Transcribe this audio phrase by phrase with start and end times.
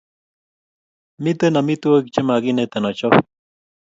[1.23, 3.13] mito amitwigik che makinetan achop